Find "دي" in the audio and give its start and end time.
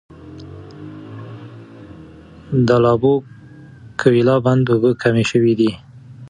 5.59-5.71